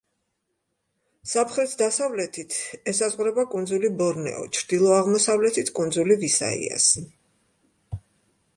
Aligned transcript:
სამხრეთ-დასავლეთით 1.33 2.57
ესაზღვრება 2.93 3.45
კუნძული 3.53 3.93
ბორნეო, 4.01 4.41
ჩრდილო-აღმოსავლეთით 4.59 5.73
კუნძული 5.81 6.19
ვისაიასი. 6.25 7.05